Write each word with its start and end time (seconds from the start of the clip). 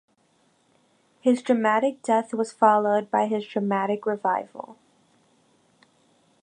His 1.19 1.43
dramatic 1.43 2.01
death 2.01 2.33
was 2.33 2.51
followed 2.51 3.11
by 3.11 3.27
his 3.27 3.45
dramatic 3.45 4.07
revival. 4.07 4.75